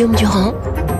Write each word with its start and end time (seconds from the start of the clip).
Guillaume 0.00 0.16
Durand 0.16 0.54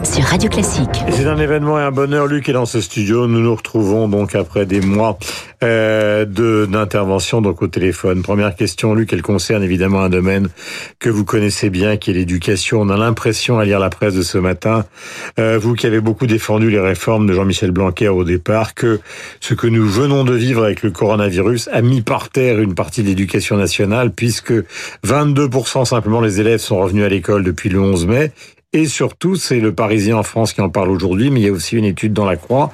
sur 0.05 0.25
Radio 0.25 0.51
Classique. 0.51 1.05
C'est 1.09 1.25
un 1.25 1.39
événement 1.39 1.79
et 1.79 1.83
un 1.83 1.91
bonheur. 1.91 2.27
Luc 2.27 2.51
est 2.51 2.53
dans 2.53 2.67
ce 2.67 2.83
studio. 2.83 3.27
Nous 3.27 3.41
nous 3.41 3.55
retrouvons 3.55 4.09
donc 4.09 4.35
après 4.35 4.67
des 4.67 4.83
mois 4.83 5.19
euh, 5.65 6.27
d'intervention 6.27 7.41
donc 7.41 7.63
au 7.63 7.67
téléphone. 7.67 8.21
Première 8.21 8.55
question, 8.55 8.93
Luc, 8.93 9.11
elle 9.15 9.23
concerne 9.23 9.63
évidemment 9.63 10.03
un 10.03 10.11
domaine 10.11 10.51
que 10.99 11.09
vous 11.09 11.25
connaissez 11.25 11.71
bien, 11.71 11.97
qui 11.97 12.11
est 12.11 12.13
l'éducation. 12.13 12.83
On 12.83 12.91
a 12.91 12.99
l'impression 12.99 13.59
à 13.59 13.65
lire 13.65 13.79
la 13.79 13.89
presse 13.89 14.13
de 14.13 14.23
ce 14.23 14.37
matin, 14.37 14.85
euh, 15.39 15.59
vous 15.59 15.73
qui 15.73 15.87
avez 15.87 16.03
beaucoup 16.03 16.27
défendu 16.27 16.69
les 16.69 16.79
réformes 16.79 17.27
de 17.27 17.33
Jean-Michel 17.33 17.71
Blanquer 17.71 18.09
au 18.09 18.25
départ, 18.25 18.75
que 18.75 19.01
ce 19.41 19.55
que 19.55 19.67
nous 19.67 19.89
venons 19.89 20.25
de 20.25 20.35
vivre 20.35 20.63
avec 20.63 20.83
le 20.83 20.91
coronavirus 20.91 21.71
a 21.73 21.81
mis 21.81 22.03
par 22.03 22.29
terre 22.29 22.61
une 22.61 22.75
partie 22.75 23.03
de 23.03 23.09
l'éducation 23.09 23.57
nationale, 23.57 24.11
puisque 24.11 24.53
22% 25.07 25.87
simplement 25.87 26.21
les 26.21 26.39
élèves 26.43 26.61
sont 26.61 26.79
revenus 26.79 27.05
à 27.05 27.09
l'école 27.09 27.45
depuis 27.45 27.71
le 27.71 27.81
11 27.81 28.07
mai 28.07 28.33
et 28.73 28.87
surtout, 28.87 29.35
c'est 29.35 29.59
le 29.59 29.75
Parisien 29.75 30.17
en 30.17 30.23
France 30.23 30.53
qui 30.53 30.61
en 30.61 30.69
parle 30.69 30.91
aujourd'hui, 30.91 31.31
mais 31.31 31.41
il 31.41 31.47
y 31.47 31.49
a 31.49 31.53
aussi 31.53 31.77
une 31.77 31.85
étude 31.85 32.13
dans 32.13 32.25
la 32.25 32.37
Croix. 32.37 32.73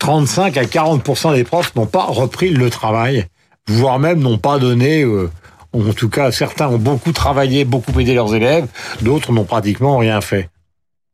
35 0.00 0.56
à 0.56 0.64
40% 0.64 1.34
des 1.34 1.44
profs 1.44 1.74
n'ont 1.76 1.86
pas 1.86 2.04
repris 2.04 2.50
le 2.50 2.68
travail, 2.68 3.26
voire 3.68 4.00
même 4.00 4.18
n'ont 4.18 4.38
pas 4.38 4.58
donné, 4.58 5.04
euh, 5.04 5.30
en 5.72 5.92
tout 5.92 6.08
cas, 6.08 6.32
certains 6.32 6.66
ont 6.68 6.78
beaucoup 6.78 7.12
travaillé, 7.12 7.64
beaucoup 7.64 7.98
aidé 8.00 8.14
leurs 8.14 8.34
élèves, 8.34 8.66
d'autres 9.02 9.32
n'ont 9.32 9.44
pratiquement 9.44 9.98
rien 9.98 10.20
fait. 10.20 10.50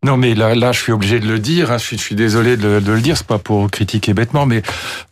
Non, 0.04 0.16
mais 0.16 0.34
là, 0.34 0.56
là, 0.56 0.72
je 0.72 0.80
suis 0.80 0.92
obligé 0.92 1.20
de 1.20 1.28
le 1.28 1.38
dire. 1.38 1.70
Hein, 1.70 1.78
je, 1.78 1.94
suis, 1.94 2.16
désolé 2.16 2.56
de, 2.56 2.82
le 2.84 3.00
dire. 3.00 3.16
C'est 3.16 3.26
pas 3.26 3.38
pour 3.38 3.70
critiquer 3.70 4.14
bêtement, 4.14 4.46
mais 4.46 4.62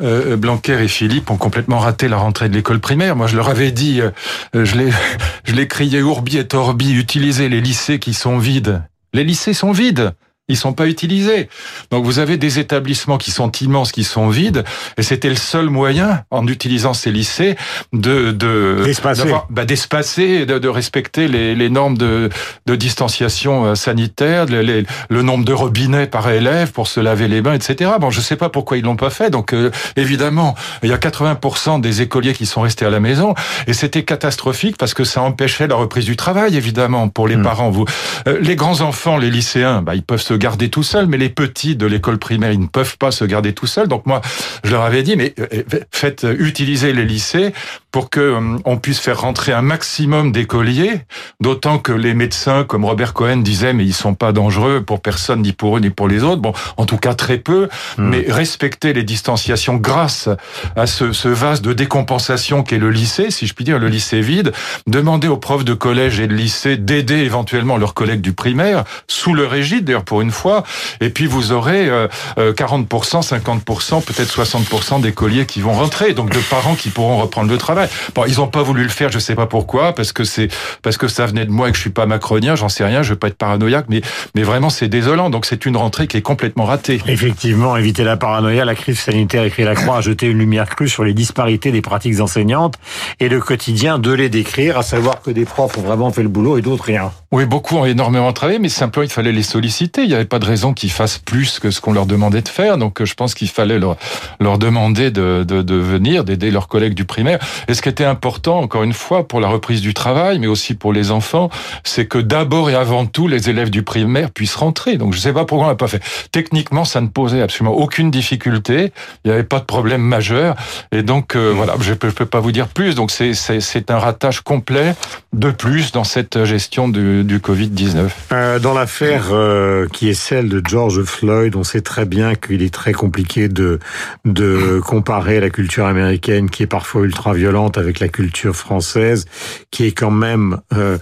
euh, 0.03 0.37
Blanquer 0.37 0.83
et 0.83 0.89
Philippe 0.89 1.31
ont 1.31 1.37
complètement 1.37 1.79
raté 1.79 2.09
la 2.09 2.17
rentrée 2.17 2.49
de 2.49 2.55
l'école 2.55 2.81
primaire. 2.81 3.15
Moi, 3.15 3.29
je 3.29 3.37
leur 3.37 3.49
avais 3.49 3.71
dit, 3.71 4.01
euh, 4.01 4.11
je 4.53 4.77
l'ai, 4.77 4.91
je 5.45 5.55
l'ai 5.55 5.69
crié 5.69 6.03
ourbi 6.03 6.39
et 6.39 6.49
torbi. 6.49 6.93
Utilisez 6.93 7.49
les 7.49 7.61
lycées 7.61 8.01
qui 8.01 8.15
sont 8.15 8.39
vides 8.39 8.83
les 9.13 9.25
lycées 9.25 9.55
sont 9.55 9.73
vides 9.73 10.13
ils 10.51 10.57
sont 10.57 10.73
pas 10.73 10.87
utilisés. 10.87 11.49
Donc 11.91 12.05
vous 12.05 12.19
avez 12.19 12.37
des 12.37 12.59
établissements 12.59 13.19
qui 13.19 13.31
sont 13.31 13.51
immenses, 13.53 13.93
qui 13.93 14.05
sont 14.05 14.29
vides, 14.29 14.65
et 14.99 15.03
c'était 15.03 15.31
le 15.31 15.37
seul 15.37 15.71
moyen, 15.71 16.25
en 16.31 16.47
utilisant 16.47 16.93
ces 16.93 17.13
lycées, 17.13 17.57
de 17.93 18.33
de 18.33 18.83
d'espacer, 18.85 19.33
bah, 19.49 19.65
d'espacer, 19.65 20.47
de, 20.47 20.59
de, 20.59 20.69
respecter 20.69 21.29
les, 21.29 21.55
les 21.55 21.71
normes 21.71 21.97
de, 21.97 22.29
de 22.67 22.77
distanciation 22.77 23.65
euh, 23.65 23.75
sanitaire, 23.75 24.47
les, 24.47 24.85
le 25.09 25.23
nombre 25.23 25.45
de 25.45 25.53
robinets 25.53 26.07
par 26.07 26.29
élève 26.31 26.73
pour 26.73 26.89
se 26.89 27.01
laver 27.01 27.29
les 27.29 27.43
mains, 27.43 27.55
etc. 27.55 27.93
Bon, 28.01 28.11
je 28.11 28.21
sais 28.21 28.37
pas 28.37 28.49
pourquoi 28.49 28.77
ils 28.77 28.85
l'ont 28.85 28.97
pas 28.97 29.11
fait. 29.11 29.31
Donc 29.31 29.53
euh, 29.53 29.71
évidemment, 29.97 30.55
il 30.83 30.91
y 30.91 30.93
a 30.93 30.99
80% 30.99 31.81
des 31.81 32.03
écoliers 32.03 32.33
qui 32.33 32.47
sont 32.47 32.63
restés 32.63 32.85
à 32.85 32.91
la 32.91 33.01
maison, 33.01 33.35
et 33.67 33.73
c'était 33.73 34.03
catastrophique 34.03 34.77
parce 34.77 34.95
que 34.95 35.05
ça 35.05 35.23
empêchait 35.23 35.69
la 35.69 35.77
reprise 35.77 36.05
du 36.05 36.17
travail, 36.17 36.57
évidemment, 36.57 37.09
pour 37.09 37.29
les 37.29 37.37
hmm. 37.37 37.43
parents. 37.43 37.71
Vous, 37.71 37.85
euh, 38.27 38.39
les 38.41 38.57
grands 38.57 38.81
enfants, 38.81 39.17
les 39.17 39.31
lycéens, 39.31 39.83
bah, 39.83 39.95
ils 39.95 40.03
peuvent 40.03 40.21
se 40.21 40.35
garder 40.41 40.71
tout 40.71 40.83
seuls, 40.83 41.07
mais 41.07 41.19
les 41.19 41.29
petits 41.29 41.77
de 41.77 41.87
l'école 41.87 42.19
primaire, 42.19 42.51
ils 42.51 42.61
ne 42.61 42.67
peuvent 42.67 42.99
pas 42.99 43.13
se 43.13 43.25
garder 43.25 43.53
tout 43.53 43.69
seuls. 43.69 43.87
Donc 43.87 44.07
moi, 44.07 44.21
je 44.65 44.73
leur 44.73 44.83
avais 44.83 45.05
dit, 45.05 45.15
mais 45.15 45.35
euh, 45.39 45.63
faites 45.93 46.27
utiliser 46.39 46.93
les 46.93 47.05
lycées 47.05 47.53
pour 47.93 48.11
que 48.11 48.21
euh, 48.21 48.59
on 48.65 48.77
puisse 48.77 49.01
faire 49.01 49.21
rentrer 49.21 49.53
un 49.53 49.63
maximum 49.63 50.33
d'écoliers, 50.33 51.01
d'autant 51.41 51.79
que 51.79 51.93
les 51.93 52.15
médecins, 52.15 52.65
comme 52.65 52.85
Robert 52.85 53.13
Cohen 53.13 53.39
disait, 53.39 53.73
mais 53.73 53.85
ils 53.85 53.95
sont 53.95 54.15
pas 54.15 54.33
dangereux 54.33 54.83
pour 54.83 55.01
personne, 55.01 55.43
ni 55.43 55.53
pour 55.53 55.77
eux, 55.77 55.81
ni 55.81 55.91
pour 55.91 56.09
les 56.09 56.23
autres. 56.23 56.41
Bon, 56.41 56.53
en 56.77 56.87
tout 56.87 56.99
cas 56.99 57.15
très 57.15 57.39
peu, 57.39 57.69
hmm. 57.99 58.09
mais 58.09 58.25
respecter 58.29 58.93
les 58.93 59.03
distanciations 59.03 59.77
grâce 59.77 60.29
à 60.77 60.87
ce, 60.87 61.13
ce 61.13 61.29
vase 61.29 61.63
de 61.63 61.73
décompensation 61.73 62.63
qu'est 62.63 62.79
le 62.79 62.91
lycée, 62.91 63.31
si 63.31 63.47
je 63.47 63.55
puis 63.55 63.65
dire, 63.65 63.79
le 63.79 63.89
lycée 63.89 64.21
vide, 64.21 64.53
demander 64.87 65.29
aux 65.29 65.37
profs 65.37 65.65
de 65.65 65.75
collège 65.75 66.21
et 66.21 66.27
de 66.27 66.35
lycée 66.35 66.77
d'aider 66.77 67.19
éventuellement 67.19 67.77
leurs 67.77 67.95
collègues 67.95 68.21
du 68.21 68.33
primaire, 68.33 68.85
sous 69.09 69.35
leur 69.35 69.55
égide, 69.55 69.85
d'ailleurs 69.85 70.05
pour 70.05 70.21
une 70.21 70.31
fois, 70.31 70.65
et 71.01 71.11
puis 71.11 71.27
vous 71.27 71.53
aurez 71.53 71.89
40%, 72.37 72.39
euh, 72.39 73.39
50%, 73.39 73.97
euh, 73.97 74.01
peut-être 74.01 74.31
60% 74.31 75.01
des 75.01 75.13
colliers 75.13 75.47
qui 75.47 75.61
vont 75.61 75.73
rentrer, 75.73 76.15
donc 76.15 76.31
de 76.31 76.39
parents 76.39 76.75
qui 76.75 76.91
pourront 76.91 77.19
reprendre 77.19 77.51
le 77.51 77.59
travail. 77.59 77.80
Bon, 78.15 78.25
ils 78.27 78.37
n'ont 78.37 78.49
pas 78.49 78.63
voulu 78.63 78.83
le 78.83 78.89
faire, 78.89 79.11
je 79.11 79.19
sais 79.19 79.35
pas 79.35 79.47
pourquoi, 79.47 79.95
parce 79.95 80.13
que 80.13 80.25
c'est 80.25 80.49
parce 80.83 80.97
que 80.97 81.09
ça 81.09 81.27
venait 81.27 81.45
de 81.45 81.51
moi 81.51 81.69
et 81.69 81.73
que 81.73 81.77
je 81.77 81.83
suis 81.83 81.91
pas 81.91 82.07
macronien, 82.07 82.55
j'en 82.55 82.69
sais 82.69 82.85
rien, 82.85 83.03
je 83.03 83.11
veux 83.11 83.19
pas 83.19 83.29
être 83.29 83.37
paranoïaque, 83.39 83.87
mais 83.89 84.01
mais 84.35 84.43
vraiment 84.43 84.71
c'est 84.71 84.89
désolant. 84.89 85.31
Donc 85.31 85.47
c'est 85.47 85.67
une 85.67 85.77
rentrée 85.77 86.07
qui 86.07 86.17
est 86.17 86.23
complètement 86.23 86.65
ratée. 86.65 87.01
Effectivement, 87.07 87.77
éviter 87.77 88.05
la 88.05 88.17
paranoïa, 88.17 88.65
la 88.65 88.75
crise 88.75 88.99
sanitaire, 88.99 89.45
écrit 89.45 89.65
la 89.65 89.75
Croix, 89.75 89.99
a 89.99 90.01
jeté 90.01 90.27
une 90.27 90.39
lumière 90.39 90.69
crue 90.69 90.89
sur 90.89 91.05
les 91.05 91.15
disparités 91.15 91.73
des 91.73 91.83
pratiques 91.83 92.21
enseignantes 92.21 92.75
et 93.19 93.29
le 93.29 93.41
quotidien 93.41 93.99
de 93.99 94.13
les 94.13 94.29
décrire, 94.29 94.79
à 94.79 94.83
savoir 94.83 95.23
que 95.23 95.31
des 95.31 95.45
profs 95.45 95.79
ont 95.79 95.83
vraiment 95.83 96.11
fait 96.11 96.23
le 96.23 96.29
boulot 96.29 96.59
et 96.59 96.63
d'autres 96.63 96.85
rien. 96.85 97.13
Oui, 97.33 97.45
beaucoup 97.47 97.77
ont 97.77 97.85
énormément 97.85 98.33
travaillé, 98.33 98.59
mais 98.59 98.69
simplement 98.69 99.05
il 99.05 99.11
fallait 99.11 99.33
les 99.33 99.45
solliciter. 99.45 100.03
Il 100.03 100.11
y 100.11 100.15
avait 100.15 100.25
pas 100.25 100.39
de 100.41 100.47
raison 100.47 100.73
qu'ils 100.75 100.91
fassent 100.91 101.19
plus 101.19 101.61
que 101.61 101.71
ce 101.71 101.81
qu'on 101.81 101.93
leur 101.93 102.07
demandait 102.07 102.43
de 102.43 102.49
faire. 102.49 102.77
Donc, 102.77 103.05
je 103.05 103.15
pense 103.15 103.35
qu'il 103.35 103.49
fallait 103.49 103.79
leur, 103.79 103.97
leur 104.41 104.59
demander 104.59 105.11
de, 105.11 105.45
de, 105.47 105.63
de 105.63 105.75
venir, 105.77 106.25
d'aider 106.25 106.51
leurs 106.51 106.67
collègues 106.67 106.95
du 106.95 107.05
primaire. 107.05 107.39
Et 107.71 107.75
ce 107.75 107.83
qui 107.83 107.89
était 107.89 108.05
important, 108.05 108.59
encore 108.59 108.83
une 108.83 108.93
fois, 108.93 109.29
pour 109.29 109.39
la 109.41 109.47
reprise 109.47 109.81
du 109.81 109.95
travail, 109.95 110.41
mais 110.41 110.49
aussi 110.49 110.75
pour 110.75 110.93
les 110.93 111.13
enfants, 111.13 111.51
c'est 111.85 112.05
que 112.05 112.19
d'abord 112.19 112.69
et 112.69 112.75
avant 112.75 113.07
tout, 113.07 113.29
les 113.29 113.49
élèves 113.49 113.71
du 113.71 113.85
primaire 113.85 114.33
puissent 114.33 114.57
rentrer. 114.57 114.97
Donc, 114.97 115.13
je 115.13 115.19
ne 115.19 115.23
sais 115.23 115.33
pas 115.33 115.45
pourquoi 115.45 115.67
on 115.67 115.71
l'a 115.71 115.77
pas 115.77 115.87
fait. 115.87 116.03
Techniquement, 116.33 116.85
ça 116.85 117.01
ne 117.01 117.07
posait 117.07 117.41
absolument 117.41 117.77
aucune 117.77 118.11
difficulté. 118.11 118.93
Il 119.25 119.29
n'y 119.29 119.33
avait 119.33 119.45
pas 119.45 119.61
de 119.61 119.67
problème 119.67 120.03
majeur. 120.03 120.57
Et 120.91 121.05
donc, 121.05 121.37
euh, 121.37 121.53
voilà, 121.55 121.77
je 121.81 121.91
ne 121.91 121.95
peux, 121.95 122.11
pas 122.11 122.41
vous 122.41 122.51
dire 122.51 122.67
plus. 122.67 122.97
Donc, 122.97 123.13
c'est 123.13 123.91
un 123.93 123.99
ratage 123.99 124.41
complet 124.41 124.97
de 125.33 125.53
plus 125.53 125.93
dans 125.93 126.03
cette 126.03 126.45
gestion 126.45 126.89
du, 126.89 127.23
du 127.23 127.39
Covid-19. 127.39 128.09
Euh, 128.33 128.59
dans 128.59 128.75
l'affaire 128.75 129.29
euh, 129.31 129.87
qui 129.93 130.09
est 130.09 130.15
celle 130.15 130.49
de 130.49 130.61
George 130.67 131.05
Floyd, 131.05 131.55
on 131.55 131.63
sait 131.63 131.83
très 131.83 132.05
bien 132.05 132.35
qu'il 132.35 132.63
est 132.63 132.75
très 132.75 132.93
compliqué 132.93 133.49
de, 133.49 133.79
de 134.25 134.81
comparer 134.85 135.39
la 135.39 135.51
culture 135.51 135.87
américaine 135.87 136.51
qui 136.51 136.65
est 136.65 136.67
parfois 136.67 137.03
ultra 137.03 137.33
violente 137.33 137.60
avec 137.69 138.01
la 138.01 138.09
culture 138.09 138.57
française 138.57 139.27
qui 139.71 139.87
est 139.87 139.93
quand 139.93 140.11
même 140.11 140.59
euh, 140.73 140.99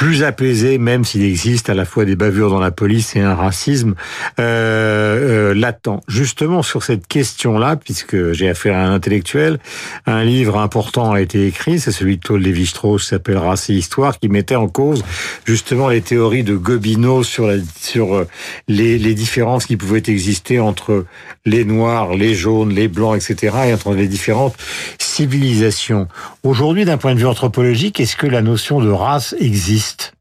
plus 0.00 0.22
apaisé, 0.22 0.78
même 0.78 1.04
s'il 1.04 1.22
existe 1.24 1.68
à 1.68 1.74
la 1.74 1.84
fois 1.84 2.06
des 2.06 2.16
bavures 2.16 2.48
dans 2.48 2.58
la 2.58 2.70
police 2.70 3.16
et 3.16 3.20
un 3.20 3.34
racisme. 3.34 3.94
Euh, 4.38 4.89
euh, 5.30 5.54
latent. 5.54 6.00
Justement 6.08 6.62
sur 6.62 6.82
cette 6.82 7.06
question-là, 7.06 7.76
puisque 7.76 8.32
j'ai 8.32 8.48
affaire 8.48 8.76
à 8.76 8.80
un 8.80 8.92
intellectuel, 8.92 9.58
un 10.06 10.24
livre 10.24 10.58
important 10.58 11.12
a 11.12 11.20
été 11.20 11.46
écrit, 11.46 11.78
c'est 11.78 11.92
celui 11.92 12.16
de 12.18 12.22
Claude 12.22 12.42
Lévi-Strauss, 12.42 13.02
qui 13.02 13.08
s'appelle 13.08 13.38
Race 13.38 13.70
et 13.70 13.74
Histoire, 13.74 14.18
qui 14.18 14.28
mettait 14.28 14.56
en 14.56 14.68
cause 14.68 15.04
justement 15.44 15.88
les 15.88 16.02
théories 16.02 16.42
de 16.42 16.56
Gobineau 16.56 17.22
sur, 17.22 17.46
euh, 17.46 18.26
les, 18.68 18.98
les 18.98 19.14
différences 19.14 19.66
qui 19.66 19.76
pouvaient 19.76 20.02
exister 20.06 20.60
entre 20.60 21.06
les 21.46 21.64
Noirs, 21.64 22.14
les 22.14 22.34
jaunes, 22.34 22.74
les 22.74 22.88
Blancs, 22.88 23.16
etc., 23.16 23.56
et 23.68 23.74
entre 23.74 23.94
les 23.94 24.08
différentes 24.08 24.56
civilisations. 24.98 26.08
Aujourd'hui, 26.42 26.84
d'un 26.84 26.98
point 26.98 27.14
de 27.14 27.20
vue 27.20 27.26
anthropologique, 27.26 28.00
est-ce 28.00 28.16
que 28.16 28.26
la 28.26 28.42
notion 28.42 28.80
de 28.80 28.90
race 28.90 29.34
existe? 29.38 30.12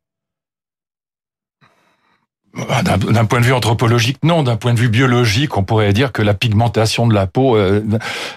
D'un 2.56 3.26
point 3.26 3.40
de 3.40 3.46
vue 3.46 3.54
anthropologique, 3.54 4.18
non. 4.24 4.44
D'un 4.44 4.56
point 4.56 4.74
de 4.74 4.80
vue 4.80 4.90
biologique, 4.90 5.58
on 5.58 5.64
pourrait 5.64 5.94
dire 5.94 6.12
que 6.12 6.22
la 6.22 6.34
pigmentation 6.34 7.08
de 7.08 7.14
la 7.14 7.28
peau 7.28 7.56
euh, 7.56 7.82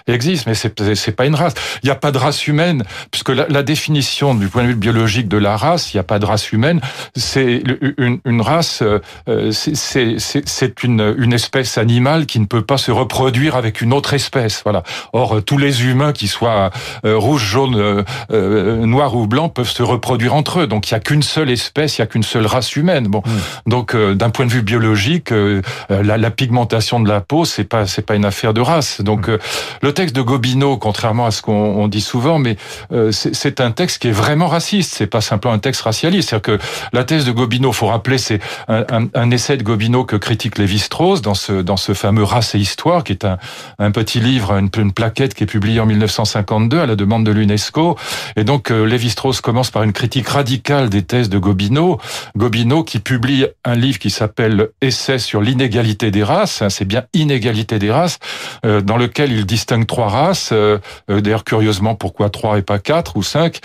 existe, 0.07 0.45
mais 0.47 0.53
c'est 0.53 0.95
c'est 0.95 1.11
pas 1.11 1.25
une 1.25 1.35
race. 1.35 1.53
Il 1.81 1.87
n'y 1.87 1.91
a 1.91 1.95
pas 1.95 2.11
de 2.11 2.17
race 2.17 2.47
humaine, 2.47 2.83
puisque 3.11 3.29
la, 3.29 3.47
la, 3.47 3.63
définition 3.63 4.35
du 4.35 4.47
point 4.47 4.63
de 4.63 4.69
vue 4.69 4.75
biologique 4.75 5.27
de 5.27 5.37
la 5.37 5.57
race, 5.57 5.93
il 5.93 5.97
n'y 5.97 5.99
a 5.99 6.03
pas 6.03 6.19
de 6.19 6.25
race 6.25 6.51
humaine. 6.51 6.81
C'est 7.15 7.63
une, 7.97 8.19
une, 8.25 8.41
race, 8.41 8.83
euh, 9.27 9.51
c'est 9.51 10.83
une, 10.83 11.15
une 11.17 11.33
espèce 11.33 11.77
animale 11.77 12.25
qui 12.25 12.39
ne 12.39 12.45
peut 12.45 12.61
pas 12.61 12.77
se 12.77 12.91
reproduire 12.91 13.55
avec 13.55 13.81
une 13.81 13.93
autre 13.93 14.13
espèce. 14.13 14.61
Voilà. 14.63 14.83
Or, 15.13 15.43
tous 15.43 15.57
les 15.57 15.85
humains, 15.85 16.13
qui 16.13 16.27
soient 16.27 16.71
euh, 17.05 17.17
rouges, 17.17 17.43
jaunes, 17.43 18.03
euh, 18.31 18.85
noirs 18.85 19.15
ou 19.15 19.27
blancs, 19.27 19.53
peuvent 19.53 19.69
se 19.69 19.83
reproduire 19.83 20.35
entre 20.35 20.61
eux. 20.61 20.67
Donc, 20.67 20.89
il 20.89 20.93
n'y 20.93 20.97
a 20.97 21.01
qu'une 21.01 21.23
seule 21.23 21.49
espèce, 21.49 21.97
il 21.97 22.01
n'y 22.01 22.03
a 22.03 22.07
qu'une 22.07 22.23
seule 22.23 22.45
race 22.45 22.75
humaine. 22.75 23.07
Bon, 23.07 23.21
mmh. 23.25 23.69
donc 23.69 23.95
d'un 24.11 24.29
point 24.29 24.45
de 24.45 24.51
vue 24.51 24.61
biologique, 24.61 25.31
euh, 25.31 25.61
la, 25.89 26.17
la, 26.17 26.31
pigmentation 26.31 26.99
de 26.99 27.07
la 27.07 27.21
peau, 27.21 27.45
c'est 27.45 27.63
pas 27.63 27.87
c'est 27.87 28.05
pas 28.05 28.15
une 28.15 28.25
affaire 28.25 28.53
de 28.53 28.61
race. 28.61 29.01
Donc 29.01 29.29
euh, 29.29 29.37
le 29.81 29.93
texte 29.93 30.15
de 30.15 30.21
Gobineau, 30.21 30.77
contrairement 30.77 31.25
à 31.25 31.31
ce 31.31 31.41
qu'on 31.41 31.87
dit 31.87 32.01
souvent, 32.01 32.39
mais 32.39 32.57
euh, 32.91 33.11
c'est 33.11 33.61
un 33.61 33.71
texte 33.71 34.01
qui 34.01 34.09
est 34.09 34.11
vraiment 34.11 34.47
raciste. 34.47 34.93
C'est 34.95 35.07
pas 35.07 35.21
simplement 35.21 35.53
un 35.53 35.59
texte 35.59 35.81
racialiste. 35.81 36.29
C'est-à-dire 36.29 36.59
que 36.59 36.65
la 36.91 37.03
thèse 37.03 37.25
de 37.25 37.31
Gobineau, 37.31 37.71
faut 37.71 37.87
rappeler, 37.87 38.17
c'est 38.17 38.39
un, 38.67 38.85
un, 38.89 39.07
un, 39.13 39.31
essai 39.31 39.57
de 39.57 39.63
Gobineau 39.63 40.05
que 40.05 40.15
critique 40.15 40.57
Lévi-Strauss 40.57 41.21
dans 41.21 41.35
ce 41.35 41.53
dans 41.53 41.77
ce 41.77 41.93
fameux 41.93 42.23
Race 42.23 42.55
et 42.55 42.59
Histoire, 42.59 43.03
qui 43.03 43.13
est 43.13 43.25
un, 43.25 43.37
un 43.79 43.91
petit 43.91 44.19
livre, 44.19 44.53
une, 44.53 44.69
une 44.77 44.91
plaquette 44.91 45.33
qui 45.33 45.43
est 45.43 45.47
publiée 45.47 45.79
en 45.79 45.85
1952 45.85 46.79
à 46.79 46.85
la 46.85 46.95
demande 46.95 47.25
de 47.25 47.31
l'UNESCO. 47.31 47.97
Et 48.35 48.43
donc 48.43 48.69
Lévi-Strauss 48.69 49.41
commence 49.41 49.71
par 49.71 49.83
une 49.83 49.93
critique 49.93 50.27
radicale 50.27 50.89
des 50.89 51.03
thèses 51.03 51.29
de 51.29 51.37
Gobineau. 51.37 51.99
Gobineau 52.35 52.83
qui 52.83 52.99
publie 52.99 53.45
un 53.63 53.75
livre 53.75 53.92
qui 53.99 54.09
s'appelle 54.09 54.69
Essai 54.81 55.19
sur 55.19 55.41
l'inégalité 55.41 56.11
des 56.11 56.23
races. 56.23 56.61
Hein, 56.61 56.69
c'est 56.69 56.85
bien 56.85 57.03
inégalité 57.13 57.79
des 57.79 57.91
races, 57.91 58.19
euh, 58.65 58.81
dans 58.81 58.97
lequel 58.97 59.31
il 59.31 59.45
distingue 59.45 59.85
trois 59.85 60.09
races. 60.09 60.49
Euh, 60.51 60.79
d'ailleurs, 61.07 61.43
curieusement, 61.43 61.95
pourquoi 61.95 62.29
trois 62.29 62.57
et 62.57 62.61
pas 62.61 62.79
quatre 62.79 63.17
ou 63.17 63.23
cinq 63.23 63.59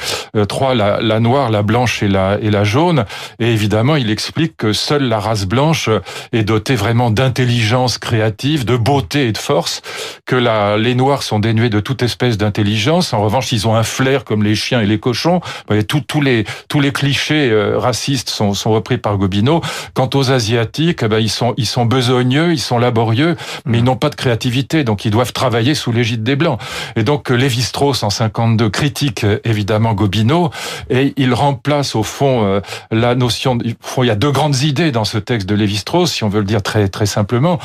Trois, 0.48 0.75
la, 0.75 1.00
la, 1.00 1.20
noire, 1.20 1.50
la 1.50 1.62
blanche 1.62 2.02
et 2.02 2.08
la, 2.08 2.38
et 2.40 2.50
la 2.50 2.64
jaune. 2.64 3.04
Et 3.38 3.50
évidemment, 3.50 3.96
il 3.96 4.10
explique 4.10 4.56
que 4.56 4.72
seule 4.72 5.04
la 5.04 5.19
race 5.19 5.46
blanche 5.46 5.88
est 6.32 6.44
dotée 6.44 6.76
vraiment 6.76 7.10
d'intelligence 7.10 7.98
créative, 7.98 8.64
de 8.64 8.76
beauté 8.76 9.28
et 9.28 9.32
de 9.32 9.38
force, 9.38 9.82
que 10.26 10.36
la, 10.36 10.76
les 10.76 10.94
noirs 10.94 11.22
sont 11.22 11.38
dénués 11.38 11.70
de 11.70 11.81
toute 11.81 12.02
espèce 12.02 12.36
d'intelligence. 12.36 13.12
En 13.12 13.22
revanche, 13.22 13.52
ils 13.52 13.66
ont 13.66 13.74
un 13.74 13.82
flair 13.82 14.24
comme 14.24 14.42
les 14.42 14.54
chiens 14.54 14.81
et 14.81 14.86
les 14.86 15.00
cochons. 15.00 15.40
Tous 15.88 16.20
les, 16.20 16.44
tous 16.69 16.81
les 16.81 16.92
clichés 16.92 17.50
racistes 17.74 18.31
sont, 18.31 18.54
sont 18.54 18.70
repris 18.70 18.98
par 18.98 19.16
Gobineau. 19.16 19.60
Quant 19.94 20.08
Asiatiques, 20.25 21.03
eh 21.03 21.09
ben, 21.09 21.19
ils 21.19 21.31
sont 21.31 21.55
ils 21.56 21.67
sont 21.67 21.87
besogneux, 21.87 22.53
ils 22.53 22.61
sont 22.61 22.79
laborieux, 22.79 23.37
mais 23.65 23.79
ils 23.79 23.85
n'ont 23.85 23.97
pas 23.97 24.11
de 24.11 24.15
créativité, 24.15 24.85
donc 24.85 25.05
ils 25.05 25.11
doivent 25.11 25.32
travailler 25.32 25.75
sous 25.75 25.93
l'égide 25.93 26.23
des 26.23 26.37
Blancs. 26.37 26.61
Et 26.97 27.03
donc 27.03 27.31
Lévi-Strauss 27.31 28.03
en 28.03 28.11
52 28.11 28.69
critique 28.70 29.25
évidemment 29.44 29.94
Gobineau 29.94 30.50
et 30.91 31.15
il 31.17 31.35
remplace 31.35 31.94
au 31.94 32.03
fond 32.03 32.44
euh, 32.44 32.61
la 32.91 33.15
notion. 33.15 33.56
De, 33.56 33.65
il 33.67 34.05
y 34.05 34.11
a 34.11 34.17
deux 34.17 34.32
grandes 34.32 34.62
idées 34.62 34.93
dans 34.93 35.05
ce 35.05 35.19
texte 35.19 35.49
de 35.49 35.55
Lévi-Strauss, 35.55 36.12
si 36.12 36.25
on 36.25 36.29
veut 36.29 36.41
le 36.41 36.47
dire 36.47 36.62
très 36.62 36.88
très 36.88 37.06
simplement, 37.06 37.59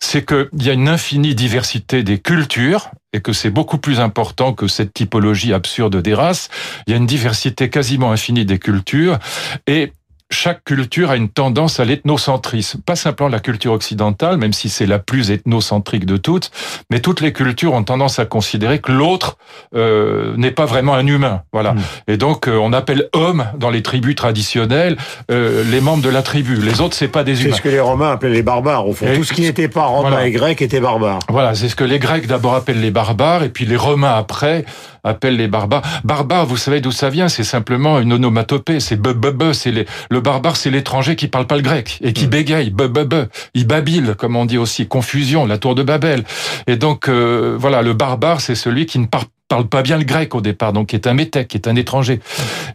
c'est 0.00 0.26
qu'il 0.26 0.62
y 0.62 0.70
a 0.70 0.72
une 0.72 0.88
infinie 0.88 1.34
diversité 1.34 2.02
des 2.02 2.18
cultures 2.18 2.90
et 3.12 3.20
que 3.20 3.32
c'est 3.32 3.50
beaucoup 3.50 3.78
plus 3.78 4.00
important 4.00 4.52
que 4.52 4.68
cette 4.68 4.92
typologie 4.92 5.54
absurde 5.54 5.96
des 5.96 6.14
races. 6.14 6.48
Il 6.86 6.90
y 6.90 6.94
a 6.94 6.96
une 6.96 7.06
diversité 7.06 7.70
quasiment 7.70 8.12
infinie 8.12 8.44
des 8.44 8.58
cultures 8.58 9.18
et 9.66 9.92
chaque 10.30 10.62
culture 10.64 11.10
a 11.10 11.16
une 11.16 11.28
tendance 11.28 11.80
à 11.80 11.84
l'ethnocentrisme. 11.84 12.80
Pas 12.82 12.96
simplement 12.96 13.30
la 13.30 13.40
culture 13.40 13.72
occidentale, 13.72 14.36
même 14.36 14.52
si 14.52 14.68
c'est 14.68 14.86
la 14.86 14.98
plus 14.98 15.30
ethnocentrique 15.30 16.04
de 16.04 16.16
toutes, 16.16 16.50
mais 16.90 17.00
toutes 17.00 17.20
les 17.20 17.32
cultures 17.32 17.72
ont 17.72 17.82
tendance 17.82 18.18
à 18.18 18.26
considérer 18.26 18.78
que 18.78 18.92
l'autre 18.92 19.38
euh, 19.74 20.34
n'est 20.36 20.50
pas 20.50 20.66
vraiment 20.66 20.94
un 20.94 21.06
humain. 21.06 21.42
Voilà. 21.52 21.72
Hmm. 21.72 21.80
Et 22.08 22.16
donc 22.16 22.46
euh, 22.46 22.58
on 22.58 22.72
appelle 22.72 23.08
homme 23.14 23.46
dans 23.56 23.70
les 23.70 23.82
tribus 23.82 24.14
traditionnelles 24.14 24.96
euh, 25.30 25.64
les 25.70 25.80
membres 25.80 26.02
de 26.02 26.10
la 26.10 26.22
tribu. 26.22 26.56
Les 26.56 26.80
autres 26.80 26.94
c'est 26.94 27.08
pas 27.08 27.24
des 27.24 27.42
humains. 27.42 27.50
C'est 27.52 27.58
ce 27.58 27.62
que 27.62 27.68
les 27.68 27.80
Romains 27.80 28.12
appelaient 28.12 28.34
les 28.34 28.42
barbares. 28.42 28.86
Au 28.86 28.92
fond, 28.92 29.06
tout 29.14 29.24
ce 29.24 29.32
qui 29.32 29.42
n'était 29.42 29.68
pas 29.68 29.86
romain 29.86 30.20
et 30.20 30.30
grec 30.30 30.60
était 30.60 30.80
barbare. 30.80 31.20
Voilà, 31.28 31.54
c'est 31.54 31.68
ce 31.68 31.76
que 31.76 31.84
les 31.84 31.98
Grecs 31.98 32.26
d'abord 32.26 32.54
appellent 32.54 32.80
les 32.80 32.90
barbares, 32.90 33.42
et 33.42 33.48
puis 33.48 33.64
les 33.64 33.76
Romains 33.76 34.14
après 34.14 34.64
appellent 35.08 35.36
les 35.36 35.48
barbares. 35.48 35.82
Barbares, 36.04 36.46
vous 36.46 36.56
savez 36.56 36.80
d'où 36.80 36.92
ça 36.92 37.10
vient? 37.10 37.28
C'est 37.28 37.44
simplement 37.44 37.98
une 37.98 38.12
onomatopée. 38.12 38.80
C'est 38.80 39.00
be, 39.00 39.12
be, 39.12 39.52
c'est 39.52 39.70
les, 39.70 39.86
le 40.10 40.20
barbare, 40.20 40.56
c'est 40.56 40.70
l'étranger 40.70 41.16
qui 41.16 41.28
parle 41.28 41.46
pas 41.46 41.56
le 41.56 41.62
grec 41.62 41.98
et 42.02 42.12
qui 42.12 42.26
mm. 42.26 42.30
bégaye. 42.30 42.70
Be, 42.70 42.82
be, 42.82 43.04
be. 43.04 43.28
Il 43.54 43.66
babile, 43.66 44.14
comme 44.16 44.36
on 44.36 44.44
dit 44.44 44.58
aussi. 44.58 44.86
Confusion, 44.86 45.46
la 45.46 45.58
tour 45.58 45.74
de 45.74 45.82
Babel. 45.82 46.24
Et 46.66 46.76
donc, 46.76 47.08
euh, 47.08 47.56
voilà, 47.58 47.82
le 47.82 47.94
barbare, 47.94 48.40
c'est 48.40 48.54
celui 48.54 48.86
qui 48.86 48.98
ne 48.98 49.06
parle 49.06 49.24
parle 49.48 49.66
pas 49.66 49.82
bien 49.82 49.96
le 49.96 50.04
grec 50.04 50.34
au 50.34 50.40
départ, 50.40 50.72
donc 50.72 50.88
qui 50.88 50.96
est 50.96 51.06
un 51.06 51.14
métèque, 51.14 51.48
qui 51.48 51.56
est 51.56 51.68
un 51.68 51.76
étranger. 51.76 52.20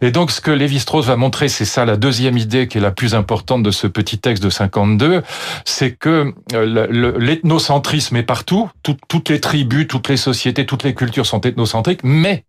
Et 0.02 0.10
donc 0.10 0.30
ce 0.30 0.40
que 0.40 0.50
Lévi-Strauss 0.50 1.06
va 1.06 1.16
montrer, 1.16 1.48
c'est 1.48 1.64
ça 1.64 1.84
la 1.84 1.96
deuxième 1.96 2.36
idée 2.36 2.68
qui 2.68 2.78
est 2.78 2.80
la 2.80 2.90
plus 2.90 3.14
importante 3.14 3.62
de 3.62 3.70
ce 3.70 3.86
petit 3.86 4.18
texte 4.18 4.42
de 4.42 4.50
52, 4.50 5.22
c'est 5.64 5.92
que 5.92 6.34
euh, 6.52 7.14
l'ethnocentrisme 7.18 8.16
est 8.16 8.22
partout, 8.22 8.68
toutes 8.82 9.28
les 9.28 9.40
tribus, 9.40 9.86
toutes 9.88 10.08
les 10.08 10.16
sociétés, 10.16 10.66
toutes 10.66 10.82
les 10.82 10.94
cultures 10.94 11.26
sont 11.26 11.40
ethnocentriques, 11.40 12.00
mais 12.02 12.44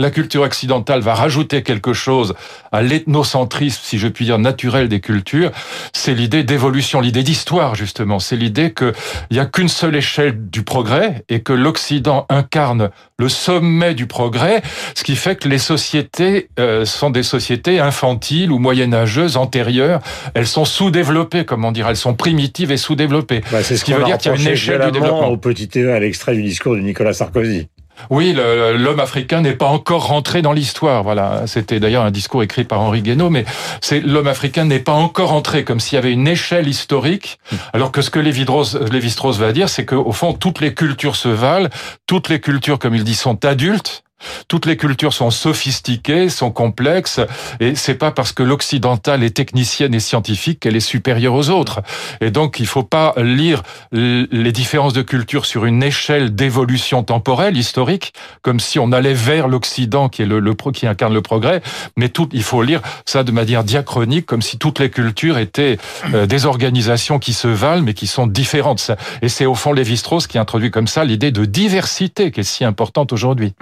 la 0.00 0.10
culture 0.10 0.42
occidentale 0.42 1.00
va 1.00 1.12
rajouter 1.12 1.64
quelque 1.64 1.92
chose 1.92 2.34
à 2.70 2.82
l'ethnocentrisme, 2.82 3.80
si 3.82 3.98
je 3.98 4.06
puis 4.06 4.26
dire, 4.26 4.38
naturel 4.38 4.88
des 4.88 5.00
cultures, 5.00 5.50
c'est 5.92 6.14
l'idée 6.14 6.44
d'évolution, 6.44 7.00
l'idée 7.00 7.24
d'histoire, 7.24 7.74
justement. 7.74 8.20
C'est 8.20 8.36
l'idée 8.36 8.72
qu'il 8.72 8.92
n'y 9.32 9.40
a 9.40 9.46
qu'une 9.46 9.66
seule 9.66 9.96
échelle 9.96 10.50
du 10.50 10.62
progrès 10.62 11.24
et 11.28 11.40
que 11.40 11.52
l'Occident 11.52 12.26
incarne 12.28 12.90
le 13.18 13.28
sommet 13.28 13.94
du 13.94 14.06
progrès, 14.06 14.62
ce 14.94 15.02
qui 15.02 15.16
fait 15.16 15.34
que 15.34 15.48
les 15.48 15.58
sociétés 15.58 16.48
euh, 16.60 16.84
sont 16.84 17.10
des 17.10 17.24
sociétés 17.24 17.80
infantiles 17.80 18.52
ou 18.52 18.60
moyenâgeuses, 18.60 19.36
antérieures. 19.36 20.00
Elles 20.34 20.46
sont 20.46 20.64
sous-développées, 20.64 21.44
comme 21.44 21.64
on 21.64 21.72
dirait. 21.72 21.90
Elles 21.90 21.96
sont 21.96 22.14
primitives 22.14 22.70
et 22.70 22.76
sous-développées. 22.76 23.40
Bah, 23.50 23.64
c'est 23.64 23.76
ce, 23.76 23.84
qui 23.84 23.94
veut 23.94 24.04
dire 24.04 24.18
qu'il 24.18 24.30
y 24.30 24.34
a 24.36 24.38
une 24.38 24.46
échelle 24.46 24.80
du 24.80 24.92
développement. 24.92 25.26
Au 25.26 25.38
petit 25.38 25.66
TE 25.66 25.90
à 25.90 25.98
l'extrait 25.98 26.36
du 26.36 26.44
discours 26.44 26.76
de 26.76 26.80
Nicolas 26.80 27.14
Sarkozy. 27.14 27.66
Oui, 28.10 28.34
l'homme 28.34 29.00
africain 29.00 29.40
n'est 29.40 29.54
pas 29.54 29.66
encore 29.66 30.06
rentré 30.06 30.42
dans 30.42 30.52
l'histoire. 30.52 31.02
Voilà, 31.02 31.46
c'était 31.46 31.80
d'ailleurs 31.80 32.04
un 32.04 32.10
discours 32.10 32.42
écrit 32.42 32.64
par 32.64 32.80
Henri 32.80 33.02
Guénaud, 33.02 33.30
mais 33.30 33.44
c'est 33.80 34.00
l'homme 34.00 34.28
africain 34.28 34.64
n'est 34.64 34.78
pas 34.78 34.92
encore 34.92 35.32
entré, 35.32 35.64
comme 35.64 35.80
s'il 35.80 35.96
y 35.96 35.98
avait 35.98 36.12
une 36.12 36.28
échelle 36.28 36.68
historique. 36.68 37.38
Alors 37.72 37.92
que 37.92 38.02
ce 38.02 38.10
que 38.10 38.18
Lévi-Strauss 38.18 39.38
va 39.38 39.52
dire, 39.52 39.68
c'est 39.68 39.84
qu'au 39.84 40.12
fond, 40.12 40.32
toutes 40.32 40.60
les 40.60 40.74
cultures 40.74 41.16
se 41.16 41.28
valent, 41.28 41.68
toutes 42.06 42.28
les 42.28 42.40
cultures, 42.40 42.78
comme 42.78 42.94
il 42.94 43.04
dit, 43.04 43.14
sont 43.14 43.44
adultes, 43.44 44.02
toutes 44.48 44.66
les 44.66 44.76
cultures 44.76 45.12
sont 45.12 45.30
sophistiquées, 45.30 46.28
sont 46.28 46.50
complexes, 46.50 47.20
et 47.60 47.74
c'est 47.74 47.94
pas 47.94 48.10
parce 48.10 48.32
que 48.32 48.42
l'occidental 48.42 49.22
est 49.22 49.30
technicienne 49.36 49.94
et 49.94 50.00
scientifique 50.00 50.60
qu'elle 50.60 50.76
est 50.76 50.80
supérieure 50.80 51.34
aux 51.34 51.50
autres. 51.50 51.80
Et 52.20 52.30
donc, 52.30 52.60
il 52.60 52.66
faut 52.66 52.82
pas 52.82 53.14
lire 53.16 53.62
les 53.92 54.52
différences 54.52 54.92
de 54.92 55.02
culture 55.02 55.46
sur 55.46 55.64
une 55.64 55.82
échelle 55.82 56.34
d'évolution 56.34 57.02
temporelle, 57.02 57.56
historique, 57.56 58.12
comme 58.42 58.60
si 58.60 58.78
on 58.78 58.92
allait 58.92 59.14
vers 59.14 59.48
l'Occident 59.48 60.08
qui 60.08 60.22
est 60.22 60.26
le, 60.26 60.40
qui 60.72 60.86
incarne 60.86 61.14
le 61.14 61.22
progrès, 61.22 61.62
mais 61.96 62.08
tout, 62.08 62.28
il 62.32 62.42
faut 62.42 62.62
lire 62.62 62.80
ça 63.06 63.22
de 63.22 63.32
manière 63.32 63.64
diachronique, 63.64 64.26
comme 64.26 64.42
si 64.42 64.58
toutes 64.58 64.80
les 64.80 64.90
cultures 64.90 65.38
étaient 65.38 65.78
euh, 66.14 66.26
des 66.26 66.46
organisations 66.46 67.18
qui 67.18 67.32
se 67.32 67.48
valent, 67.48 67.82
mais 67.82 67.94
qui 67.94 68.06
sont 68.06 68.26
différentes. 68.26 68.90
Et 69.22 69.28
c'est 69.28 69.46
au 69.46 69.54
fond 69.54 69.72
Lévi-Strauss 69.72 70.26
qui 70.26 70.38
introduit 70.38 70.70
comme 70.70 70.88
ça 70.88 71.04
l'idée 71.04 71.30
de 71.30 71.44
diversité 71.44 72.30
qui 72.30 72.40
est 72.40 72.44
si 72.44 72.64
importante 72.64 73.12
aujourd'hui 73.12 73.52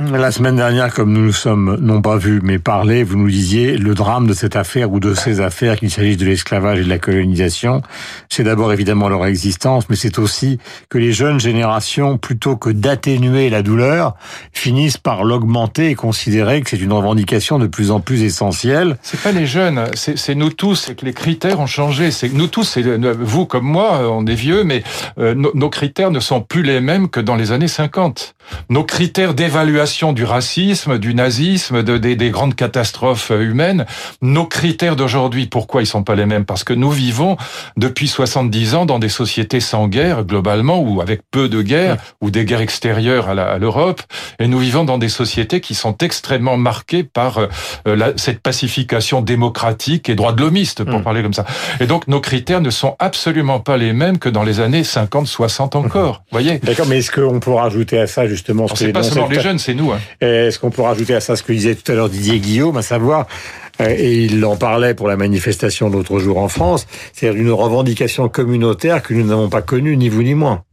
semaine 0.47 0.59
dernière, 0.59 0.95
comme 0.95 1.13
nous 1.13 1.25
nous 1.25 1.33
sommes 1.33 1.77
non 1.81 2.01
pas 2.01 2.19
vus 2.19 2.41
mais 2.41 2.61
parlé, 2.61 3.03
vous 3.03 3.17
nous 3.17 3.29
disiez 3.29 3.77
le 3.77 3.97
drame 3.97 4.29
de 4.29 4.33
cette 4.33 4.55
affaire 4.55 4.93
ou 4.93 5.01
de 5.01 5.13
ces 5.13 5.41
affaires, 5.41 5.77
qu'il 5.77 5.91
s'agisse 5.91 6.19
de 6.19 6.25
l'esclavage 6.25 6.79
et 6.79 6.85
de 6.85 6.89
la 6.89 7.01
colonisation, 7.01 7.83
c'est 8.29 8.45
d'abord 8.45 8.73
évidemment 8.73 9.09
leur 9.09 9.27
existence, 9.27 9.89
mais 9.91 9.97
c'est 9.97 10.21
aussi 10.21 10.61
que 10.89 10.99
les 10.99 11.11
jeunes 11.13 11.41
générations, 11.41 12.17
plutôt 12.17 12.55
que 12.55 12.71
d'atténuer 12.71 13.51
la 13.51 13.63
douleur, 13.63 14.15
finissent 14.53 14.99
par 14.99 15.25
l'augmenter 15.25 15.91
et 15.91 15.95
considérer 15.97 16.61
que 16.61 16.71
c'est 16.71 16.79
une 16.79 16.93
revendication 16.93 17.59
de 17.59 17.67
plus 17.67 17.91
en 17.91 17.99
plus 17.99 18.23
essentielle. 18.23 18.99
C'est 19.03 19.21
pas 19.21 19.33
les 19.33 19.47
jeunes, 19.47 19.87
c'est 19.95 20.37
nous 20.37 20.51
tous, 20.51 20.77
c'est 20.77 20.95
que 20.95 21.07
les 21.07 21.13
critères 21.13 21.59
ont 21.59 21.67
changé. 21.67 22.13
C'est 22.13 22.33
nous 22.33 22.47
tous, 22.47 22.63
c'est 22.63 22.83
vous 22.83 23.47
comme 23.47 23.67
moi, 23.67 24.09
on 24.09 24.25
est 24.27 24.37
vieux, 24.37 24.63
mais 24.63 24.85
euh, 25.19 25.35
nos 25.35 25.71
critères 25.71 26.13
ne 26.13 26.21
sont 26.21 26.41
plus 26.41 26.63
les 26.63 26.81
mêmes 26.81 27.09
que 27.09 27.19
dans 27.19 27.35
les 27.35 27.51
années 27.51 27.67
50. 27.67 28.37
Nos 28.69 28.85
critères 28.85 29.35
d'évaluation 29.35 30.13
du 30.13 30.25
racisme, 30.37 30.99
du 30.99 31.15
nazisme, 31.15 31.83
de, 31.83 31.97
des, 31.97 32.31
grandes 32.31 32.55
catastrophes 32.55 33.31
humaines. 33.31 33.87
Nos 34.21 34.45
critères 34.45 34.95
d'aujourd'hui, 34.95 35.47
pourquoi 35.47 35.81
ils 35.81 35.87
sont 35.87 36.03
pas 36.03 36.15
les 36.15 36.27
mêmes? 36.27 36.45
Parce 36.45 36.63
que 36.63 36.75
nous 36.75 36.91
vivons 36.91 37.39
depuis 37.79 38.07
70 38.07 38.75
ans 38.75 38.85
dans 38.85 38.99
des 38.99 39.09
sociétés 39.09 39.61
sans 39.61 39.89
guerre, 39.89 40.25
globalement, 40.25 40.79
ou 40.81 41.01
avec 41.01 41.23
peu 41.31 41.49
de 41.49 41.63
guerres, 41.63 41.97
ou 42.21 42.31
des 42.31 42.45
guerres 42.45 42.61
extérieures 42.61 43.31
à 43.31 43.57
l'Europe, 43.57 44.03
et 44.39 44.47
nous 44.47 44.59
vivons 44.59 44.85
dans 44.85 44.99
des 44.99 45.09
sociétés 45.09 45.63
qui 45.63 45.75
sont 45.75 45.97
extrêmement 46.03 46.59
marquées 46.59 47.03
par 47.03 47.39
euh, 47.39 47.49
la, 47.97 48.13
cette 48.17 48.41
pacification 48.41 49.23
démocratique 49.23 50.11
et 50.11 50.17
droit 50.17 50.35
de 50.35 50.43
l'homiste, 50.43 50.85
pour 50.85 51.01
hmm. 51.01 51.03
parler 51.03 51.23
comme 51.23 51.33
ça. 51.33 51.47
Et 51.81 51.87
donc 51.87 52.09
nos 52.09 52.21
critères 52.21 52.61
ne 52.61 52.71
sont 52.71 52.95
absolument 52.99 53.61
pas 53.61 53.79
les 53.79 53.95
mêmes 53.95 54.19
que 54.19 54.29
dans 54.29 54.43
les 54.43 54.61
années 54.61 54.85
50, 54.85 55.27
60 55.27 55.77
encore. 55.77 56.25
voyez? 56.31 56.59
D'accord, 56.59 56.87
mais 56.87 56.99
est-ce 56.99 57.11
qu'on 57.11 57.41
peut 57.41 57.53
rajouter 57.53 57.99
à 57.99 58.07
ça 58.07 58.27
justement 58.27 58.69
ce 58.69 58.77
C'est 58.77 58.93
pas 58.93 59.03
seulement 59.03 59.29
les 59.29 59.41
jeunes, 59.41 59.59
c'est 59.59 59.73
nous. 59.73 59.93
Hein. 59.93 60.01
Est-ce 60.27 60.59
qu'on 60.59 60.71
peut 60.71 60.83
rajouter 60.83 61.15
à 61.15 61.21
ça 61.21 61.37
ce 61.37 61.43
que 61.43 61.53
disait 61.53 61.75
tout 61.75 61.91
à 61.91 61.95
l'heure 61.95 62.09
Didier 62.09 62.39
Guillaume, 62.39 62.77
à 62.77 62.83
savoir 62.83 63.27
euh, 63.81 63.95
et 63.97 64.25
il 64.25 64.45
en 64.45 64.57
parlait 64.57 64.95
pour 64.95 65.09
la 65.09 65.17
manifestation 65.17 65.89
l'autre 65.91 66.19
jour 66.19 66.39
en 66.39 66.49
France, 66.49 66.87
c'est-à-dire 67.13 67.41
une 67.41 67.51
revendication 67.51 68.29
communautaire 68.29 69.03
que 69.03 69.15
nous 69.15 69.27
n'avons 69.27 69.49
pas 69.49 69.63
connue, 69.63 69.97
ni 69.97 70.09
vous 70.09 70.23
ni 70.23 70.35
moi 70.35 70.65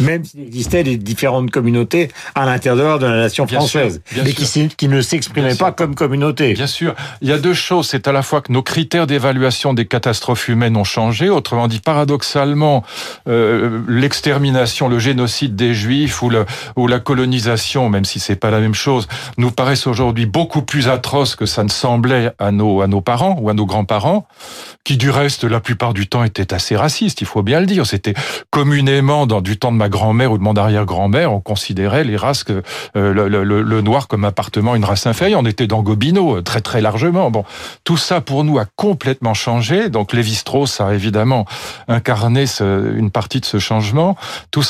même 0.00 0.24
s'il 0.24 0.40
existait 0.40 0.82
des 0.82 0.96
différentes 0.96 1.50
communautés 1.50 2.10
à 2.34 2.44
l'intérieur 2.46 2.98
de 2.98 3.06
la 3.06 3.16
nation 3.16 3.46
française, 3.46 4.02
mais 4.16 4.32
qui, 4.32 4.68
qui, 4.68 4.88
ne 4.88 5.00
s'exprimaient 5.00 5.54
pas 5.54 5.72
comme 5.72 5.94
communauté. 5.94 6.54
Bien 6.54 6.66
sûr. 6.66 6.94
Il 7.20 7.28
y 7.28 7.32
a 7.32 7.38
deux 7.38 7.54
choses. 7.54 7.88
C'est 7.88 8.08
à 8.08 8.12
la 8.12 8.22
fois 8.22 8.40
que 8.40 8.52
nos 8.52 8.62
critères 8.62 9.06
d'évaluation 9.06 9.72
des 9.72 9.86
catastrophes 9.86 10.48
humaines 10.48 10.76
ont 10.76 10.84
changé. 10.84 11.28
Autrement 11.28 11.68
dit, 11.68 11.80
paradoxalement, 11.80 12.84
euh, 13.28 13.80
l'extermination, 13.88 14.88
le 14.88 14.98
génocide 14.98 15.54
des 15.54 15.74
Juifs 15.74 16.22
ou, 16.22 16.30
le, 16.30 16.44
ou 16.76 16.88
la 16.88 16.98
colonisation, 16.98 17.88
même 17.88 18.04
si 18.04 18.18
c'est 18.20 18.36
pas 18.36 18.50
la 18.50 18.60
même 18.60 18.74
chose, 18.74 19.06
nous 19.38 19.50
paraissent 19.50 19.86
aujourd'hui 19.86 20.26
beaucoup 20.26 20.62
plus 20.62 20.88
atroces 20.88 21.36
que 21.36 21.46
ça 21.46 21.62
ne 21.62 21.68
semblait 21.68 22.32
à 22.38 22.50
nos, 22.50 22.80
à 22.80 22.88
nos 22.88 23.00
parents 23.00 23.36
ou 23.40 23.48
à 23.48 23.54
nos 23.54 23.66
grands-parents, 23.66 24.26
qui 24.82 24.96
du 24.96 25.10
reste, 25.10 25.44
la 25.44 25.60
plupart 25.60 25.94
du 25.94 26.08
temps, 26.08 26.24
étaient 26.24 26.52
assez 26.52 26.76
racistes, 26.76 27.20
il 27.20 27.26
faut 27.26 27.42
bien 27.42 27.60
le 27.60 27.66
dire. 27.66 27.86
C'était 27.86 28.14
communément, 28.50 29.26
dans 29.26 29.40
du 29.40 29.56
temps 29.56 29.72
de 29.74 29.78
ma 29.78 29.88
grand-mère 29.88 30.32
ou 30.32 30.38
de 30.38 30.42
mon 30.42 30.56
arrière-grand-mère, 30.56 31.32
on 31.32 31.40
considérait 31.40 32.04
les 32.04 32.16
races, 32.16 32.44
que, 32.44 32.62
le, 32.94 33.28
le, 33.28 33.44
le, 33.44 33.80
noir 33.82 34.08
comme 34.08 34.24
appartement 34.24 34.74
une 34.74 34.84
race 34.84 35.06
inférieure. 35.06 35.40
On 35.42 35.46
était 35.46 35.66
dans 35.66 35.82
Gobineau 35.82 36.40
très 36.40 36.60
très 36.60 36.80
largement. 36.80 37.30
Bon, 37.30 37.44
tout 37.84 37.96
ça 37.96 38.20
pour 38.20 38.44
nous 38.44 38.58
a 38.58 38.64
complètement 38.76 39.34
changé. 39.34 39.88
Donc 39.88 40.12
Lévi-Strauss 40.12 40.80
a 40.80 40.94
évidemment 40.94 41.44
incarné 41.88 42.46
ce, 42.46 42.96
une 42.96 43.10
partie 43.10 43.40
de 43.40 43.44
ce 43.44 43.58
changement. 43.58 44.16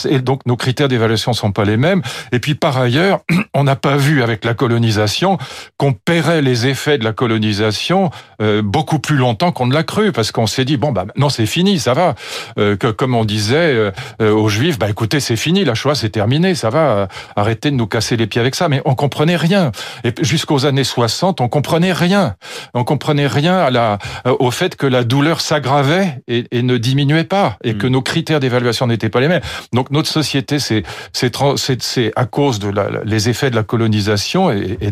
Et 0.09 0.19
donc 0.19 0.47
nos 0.47 0.57
critères 0.57 0.89
d'évaluation 0.89 1.33
sont 1.33 1.53
pas 1.53 1.65
les 1.65 1.77
mêmes. 1.77 2.03
Et 2.33 2.39
puis 2.39 2.55
par 2.55 2.79
ailleurs, 2.79 3.21
on 3.55 3.65
n'a 3.65 3.77
pas 3.77 3.97
vu 3.97 4.23
avec 4.23 4.45
la 4.45 4.55
colonisation 4.55 5.39
qu'on 5.77 5.93
paierait 5.93 6.43
les 6.43 6.67
effets 6.67 6.99
de 6.99 7.05
la 7.05 7.13
colonisation 7.13 8.11
euh, 8.43 8.63
beaucoup 8.63 8.99
plus 8.99 9.17
longtemps 9.17 9.53
qu'on 9.53 9.67
ne 9.67 9.75
l'a 9.75 9.83
cru, 9.83 10.13
parce 10.13 10.33
qu'on 10.33 10.47
s'est 10.47 10.65
dit 10.65 10.77
bon 10.77 10.93
bah 10.93 11.07
non 11.17 11.29
c'est 11.29 11.47
fini, 11.47 11.79
ça 11.79 11.95
va. 11.95 12.15
Euh, 12.59 12.77
que 12.77 12.89
comme 12.89 13.15
on 13.15 13.25
disait 13.25 13.93
euh, 14.21 14.33
aux 14.33 14.49
Juifs, 14.49 14.79
bah 14.79 14.89
écoutez 14.95 15.19
c'est 15.19 15.35
fini, 15.35 15.65
la 15.65 15.75
Shoah 15.75 15.97
c'est 15.97 16.11
terminé, 16.11 16.55
ça 16.55 16.71
va. 16.71 17.09
arrêtez 17.35 17.73
de 17.73 17.77
nous 17.77 17.89
casser 17.89 18.17
les 18.17 18.29
pieds 18.29 18.41
avec 18.41 18.55
ça. 18.55 18.69
Mais 18.69 18.81
on 18.85 18.95
comprenait 18.95 19.35
rien. 19.35 19.73
Et 20.05 20.13
jusqu'aux 20.21 20.67
années 20.67 20.85
60, 20.85 21.41
on 21.41 21.49
comprenait 21.49 21.93
rien. 21.93 22.37
On 22.75 22.85
comprenait 22.85 23.27
rien 23.27 23.57
à 23.57 23.71
la 23.71 23.99
au 24.25 24.53
fait 24.53 24.77
que 24.77 24.87
la 24.87 25.03
douleur 25.03 25.41
s'aggravait 25.41 26.23
et, 26.29 26.45
et, 26.53 26.63
ne 26.63 26.77
diminuait 26.77 27.25
pas, 27.25 27.57
et 27.65 27.75
que 27.75 27.89
mm. 27.89 27.91
nos 27.91 28.03
critères 28.03 28.39
d'évaluation 28.39 28.87
n'étaient 28.87 29.09
pas 29.09 29.21
les 29.21 29.29
mêmes. 29.29 29.43
Donc 29.73 29.91
notre 29.91 30.09
société, 30.09 30.61
c'est 30.61 30.85
c'est 31.13 32.13
à 32.15 32.25
cause 32.25 32.61
de 32.61 32.69
la, 32.69 32.89
les 33.05 33.29
effets 33.29 33.51
de 33.51 33.57
la 33.57 33.65
colonisation 33.65 34.53
et, 34.53 34.79
et 34.81 34.91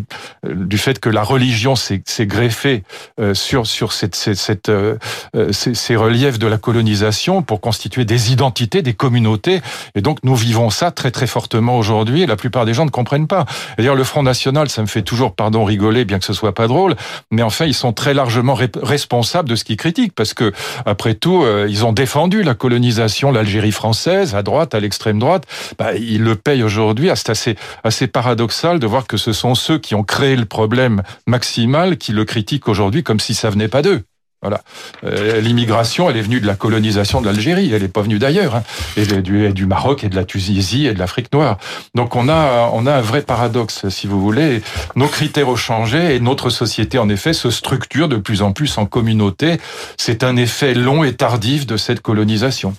du 0.53 0.79
fait 0.79 0.99
que 0.99 1.11
la 1.11 1.23
religion 1.23 1.77
s'est 1.77 2.03
greffée 2.27 2.83
euh, 3.21 3.35
sur 3.35 3.67
sur 3.67 3.93
cette, 3.93 4.17
cette, 4.17 4.37
cette 4.37 4.69
euh, 4.69 4.97
euh, 5.37 5.53
ces, 5.53 5.75
ces, 5.75 5.97
reliefs 5.97 6.39
de 6.39 6.47
la 6.47 6.59
colonisation 6.59 7.43
pour 7.43 7.61
constituer 7.61 8.05
des 8.05 8.33
identités, 8.33 8.83
des 8.83 8.95
communautés. 8.95 9.61
Et 9.95 10.01
donc 10.01 10.19
nous 10.23 10.35
vivons 10.35 10.71
ça 10.71 10.91
très 10.91 11.11
très 11.11 11.27
fortement 11.27 11.77
aujourd'hui. 11.79 12.23
Et 12.23 12.27
la 12.27 12.37
plupart 12.37 12.65
des 12.65 12.75
gens 12.75 12.85
ne 12.85 12.91
comprennent 12.91 13.27
pas. 13.27 13.45
D'ailleurs, 13.79 13.95
le 13.95 14.05
Front 14.05 14.23
National, 14.23 14.69
ça 14.69 14.83
me 14.83 14.87
fait 14.87 15.03
toujours, 15.03 15.35
pardon, 15.35 15.65
rigoler, 15.65 16.05
bien 16.05 16.19
que 16.19 16.25
ce 16.25 16.33
soit 16.33 16.55
pas 16.55 16.67
drôle, 16.67 16.97
mais 17.31 17.43
enfin 17.43 17.67
ils 17.67 17.75
sont 17.75 17.93
très 17.93 18.15
largement 18.15 18.57
responsables 18.83 19.49
de 19.49 19.57
ce 19.57 19.65
qu'ils 19.65 19.77
critiquent 19.77 20.15
parce 20.15 20.35
que 20.35 20.53
après 20.87 21.15
tout, 21.15 21.45
ils 21.69 21.85
ont 21.85 21.93
défendu 21.93 22.43
la 22.43 22.55
colonisation, 22.55 23.33
l'Algérie 23.33 23.73
française, 23.73 24.35
à 24.35 24.43
droite, 24.43 24.75
à 24.75 24.81
l'extrême 24.81 25.19
droite. 25.19 25.45
Bah, 25.79 25.95
ils 25.95 26.23
le 26.23 26.37
payent 26.37 26.63
aujourd'hui. 26.63 27.11
C'est 27.15 27.31
assez 27.31 27.57
assez 27.85 28.07
paradoxal 28.07 28.79
de 28.79 28.87
voir 28.87 29.07
que 29.07 29.17
ce 29.17 29.33
sont 29.33 29.55
ceux 29.55 29.79
qui 29.79 29.95
ont 29.95 30.05
créé 30.05 30.37
le 30.37 30.45
problème 30.45 31.03
maximal 31.27 31.97
qui 31.97 32.13
le 32.13 32.25
critiquent 32.25 32.69
aujourd'hui 32.69 33.03
comme 33.03 33.21
si 33.21 33.35
ça 33.35 33.51
venait 33.51 33.69
pas 33.69 33.83
d'eux. 33.83 34.03
Voilà. 34.43 34.61
Euh, 35.05 35.41
l'immigration, 35.41 36.11
elle 36.11 36.17
est 36.17 36.23
venue 36.23 36.41
de 36.41 36.49
la 36.49 36.57
colonisation 36.57 37.21
de 37.21 37.27
l'Algérie, 37.27 37.73
elle 37.73 37.83
n'est 37.83 37.89
pas 37.89 38.03
venue 38.03 38.19
d'ailleurs, 38.19 38.57
hein. 38.57 38.65
et 38.97 39.07
du, 39.07 39.53
du, 39.53 39.67
Maroc 39.67 40.03
et 40.03 40.09
de 40.09 40.17
la 40.17 40.25
Tunisie 40.25 40.87
et 40.87 40.95
de 40.95 40.99
l'Afrique 40.99 41.33
noire. 41.33 41.59
Donc 41.95 42.17
on 42.17 42.29
a, 42.29 42.69
on 42.73 42.87
a 42.87 42.95
un 42.95 43.01
vrai 43.01 43.23
paradoxe, 43.23 43.89
si 43.89 44.09
vous 44.09 44.21
voulez. 44.21 44.63
Nos 44.97 45.07
critères 45.07 45.49
ont 45.49 45.55
changé 45.55 46.17
et 46.17 46.21
notre 46.21 46.51
société, 46.51 46.99
en 46.99 47.09
effet, 47.09 47.33
se 47.33 47.51
structure 47.51 48.09
de 48.09 48.17
plus 48.17 48.43
en 48.43 48.53
plus 48.53 48.79
en 48.79 48.87
communauté. 48.87 49.59
C'est 49.97 50.25
un 50.25 50.37
effet 50.37 50.75
long 50.75 51.05
et 51.05 51.15
tardif 51.15 51.65
de 51.65 51.77
cette 51.77 52.01
colonisation. 52.01 52.75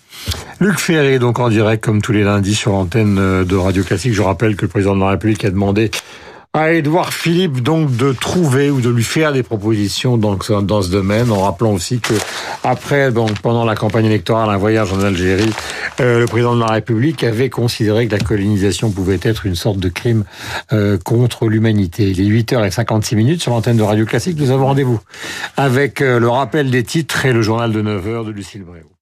Luc 0.60 0.80
Ferré, 0.80 1.18
donc 1.18 1.40
en 1.40 1.48
direct 1.48 1.84
comme 1.84 2.02
tous 2.02 2.12
les 2.12 2.24
lundis 2.24 2.56
sur 2.56 2.72
l'antenne 2.74 3.46
de 3.46 3.56
Radio 3.56 3.84
Classique. 3.84 4.14
Je 4.14 4.22
rappelle 4.22 4.58
que 4.58 4.64
le 4.64 4.68
président 4.68 4.96
de 4.96 5.02
la 5.02 5.12
République 5.12 5.46
a 5.46 5.50
demandé 5.50 5.92
à 6.56 6.72
Édouard 6.72 7.16
Philippe 7.16 7.64
donc 7.64 7.98
de 7.98 8.12
trouver 8.12 8.70
ou 8.70 8.80
de 8.80 8.88
lui 8.88 9.04
faire 9.04 9.34
des 9.34 9.42
propositions 9.42 10.18
dans, 10.18 10.40
ce 10.40 10.92
domaine, 10.92 11.32
en 11.32 11.42
rappelant 11.42 11.72
aussi 11.72 12.00
que 12.00 12.14
après, 12.64 13.12
donc 13.12 13.40
pendant 13.40 13.66
la 13.66 13.76
campagne 13.76 14.06
électorale, 14.06 14.52
un 14.52 14.58
voyage 14.58 14.94
en 14.94 15.02
Algérie, 15.02 15.50
euh, 16.00 16.20
le 16.20 16.26
président 16.28 16.54
de 16.54 16.60
la 16.60 16.68
République 16.68 17.24
avait 17.24 17.50
considéré 17.50 18.06
que 18.06 18.12
la 18.12 18.24
colonisation 18.24 18.92
pouvait 18.92 19.20
être 19.24 19.48
une 19.48 19.56
sorte 19.56 19.80
de 19.80 19.90
crime 19.90 20.26
euh, 20.74 21.00
contre 21.04 21.48
l'humanité. 21.48 22.12
Il 22.12 22.22
est 22.22 22.44
8h56 22.44 23.16
minutes 23.16 23.42
sur 23.42 23.52
l'antenne 23.52 23.78
de 23.78 23.84
Radio 23.84 24.06
Classique. 24.06 24.38
Nous 24.38 24.52
avons 24.52 24.68
rendez-vous 24.68 25.00
avec 25.58 26.02
euh, 26.02 26.20
le 26.20 26.30
rappel 26.30 26.70
des 26.70 26.84
titres 26.84 27.26
et 27.26 27.34
le 27.34 27.42
journal 27.42 27.72
de 27.72 27.82
9h 27.82 28.28
de 28.28 28.32
Lucille 28.32 28.64
Bréau. 28.64 28.93